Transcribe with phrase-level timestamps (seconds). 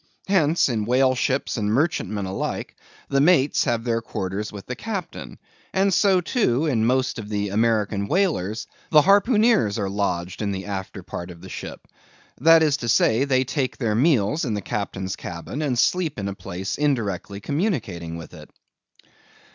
[0.27, 2.75] Hence, in whale ships and merchantmen alike,
[3.09, 5.37] the mates have their quarters with the captain;
[5.75, 10.65] and so, too, in most of the American whalers the harpooneers are lodged in the
[10.65, 11.87] after part of the ship.
[12.39, 16.27] That is to say, they take their meals in the captain's cabin, and sleep in
[16.27, 18.49] a place indirectly communicating with it.